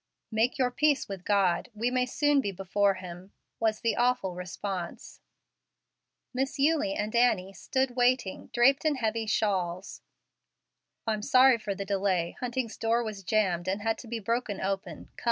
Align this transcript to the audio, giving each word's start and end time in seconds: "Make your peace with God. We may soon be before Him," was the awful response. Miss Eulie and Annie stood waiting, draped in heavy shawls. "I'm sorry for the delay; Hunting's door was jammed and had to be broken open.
"Make 0.31 0.57
your 0.57 0.71
peace 0.71 1.07
with 1.07 1.23
God. 1.23 1.69
We 1.75 1.91
may 1.91 2.07
soon 2.07 2.41
be 2.41 2.51
before 2.51 2.95
Him," 2.95 3.33
was 3.59 3.81
the 3.81 3.95
awful 3.95 4.33
response. 4.33 5.19
Miss 6.33 6.57
Eulie 6.57 6.95
and 6.95 7.15
Annie 7.15 7.53
stood 7.53 7.95
waiting, 7.95 8.49
draped 8.51 8.83
in 8.83 8.95
heavy 8.95 9.27
shawls. 9.27 10.01
"I'm 11.05 11.21
sorry 11.21 11.59
for 11.59 11.75
the 11.75 11.85
delay; 11.85 12.35
Hunting's 12.39 12.77
door 12.77 13.03
was 13.03 13.21
jammed 13.23 13.67
and 13.67 13.83
had 13.83 13.99
to 13.99 14.07
be 14.07 14.17
broken 14.17 14.59
open. 14.59 15.11